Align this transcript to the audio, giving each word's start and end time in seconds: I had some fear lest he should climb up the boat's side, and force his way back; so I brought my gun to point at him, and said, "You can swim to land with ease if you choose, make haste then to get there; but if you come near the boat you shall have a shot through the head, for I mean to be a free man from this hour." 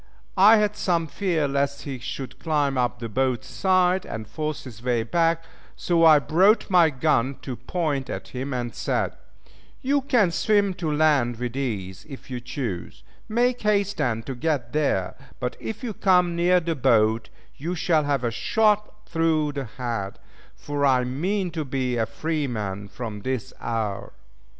I 0.39 0.55
had 0.57 0.75
some 0.75 1.05
fear 1.05 1.47
lest 1.47 1.83
he 1.83 1.99
should 1.99 2.39
climb 2.39 2.75
up 2.75 2.97
the 2.97 3.07
boat's 3.07 3.45
side, 3.47 4.03
and 4.03 4.27
force 4.27 4.63
his 4.63 4.81
way 4.81 5.03
back; 5.03 5.43
so 5.75 6.03
I 6.03 6.17
brought 6.17 6.71
my 6.71 6.89
gun 6.89 7.37
to 7.43 7.55
point 7.55 8.09
at 8.09 8.29
him, 8.29 8.51
and 8.51 8.73
said, 8.73 9.15
"You 9.83 10.01
can 10.01 10.31
swim 10.31 10.73
to 10.73 10.91
land 10.91 11.37
with 11.37 11.55
ease 11.55 12.07
if 12.09 12.31
you 12.31 12.39
choose, 12.41 13.03
make 13.29 13.61
haste 13.61 13.97
then 13.97 14.23
to 14.23 14.33
get 14.33 14.73
there; 14.73 15.13
but 15.39 15.55
if 15.59 15.83
you 15.83 15.93
come 15.93 16.35
near 16.35 16.59
the 16.59 16.73
boat 16.73 17.29
you 17.57 17.75
shall 17.75 18.05
have 18.05 18.23
a 18.23 18.31
shot 18.31 19.05
through 19.05 19.51
the 19.51 19.65
head, 19.65 20.17
for 20.55 20.83
I 20.83 21.03
mean 21.03 21.51
to 21.51 21.63
be 21.63 21.97
a 21.97 22.07
free 22.07 22.47
man 22.47 22.87
from 22.87 23.21
this 23.21 23.53
hour." 23.59 24.13